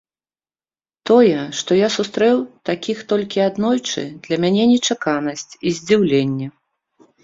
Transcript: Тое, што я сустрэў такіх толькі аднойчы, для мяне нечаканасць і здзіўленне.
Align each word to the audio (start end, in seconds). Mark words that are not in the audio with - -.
Тое, 1.09 1.35
што 1.59 1.77
я 1.81 1.89
сустрэў 1.97 2.41
такіх 2.71 3.05
толькі 3.13 3.47
аднойчы, 3.49 4.09
для 4.27 4.43
мяне 4.43 4.63
нечаканасць 4.75 5.49
і 5.49 5.81
здзіўленне. 5.81 6.55